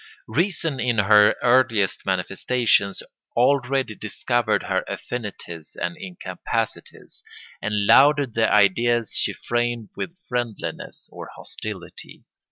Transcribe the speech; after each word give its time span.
Reason 0.25 0.79
in 0.79 0.97
her 0.97 1.35
earliest 1.43 2.07
manifestations 2.07 3.03
already 3.35 3.93
discovered 3.93 4.63
her 4.63 4.83
affinities 4.87 5.77
and 5.79 5.95
incapacities, 5.95 7.23
and 7.61 7.85
loaded 7.85 8.33
the 8.33 8.51
ideas 8.51 9.11
she 9.13 9.33
framed 9.33 9.89
with 9.95 10.17
friendliness 10.27 11.07
or 11.11 11.29
hostility. 11.35 12.23